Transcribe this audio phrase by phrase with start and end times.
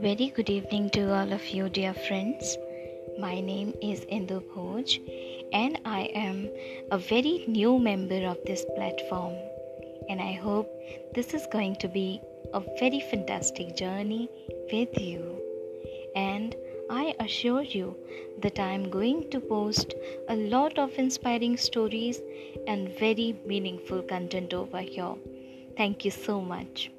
[0.00, 2.58] Very good evening to all of you, dear friends.
[3.18, 4.98] My name is Indu Bhoj,
[5.52, 6.50] and I am
[6.90, 9.34] a very new member of this platform.
[10.08, 10.68] And I hope
[11.14, 12.20] this is going to be
[12.52, 14.28] a very fantastic journey
[14.72, 15.40] with you.
[16.16, 16.56] And
[16.90, 17.96] I assure you
[18.42, 19.94] that I am going to post
[20.28, 22.20] a lot of inspiring stories
[22.66, 25.14] and very meaningful content over here.
[25.76, 26.90] Thank you so much.